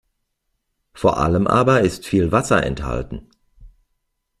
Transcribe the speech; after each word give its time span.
Vor 0.95 1.19
allem 1.19 1.45
aber 1.45 1.81
ist 1.81 2.07
viel 2.07 2.31
Wasser 2.31 2.63
enthalten. 2.63 3.29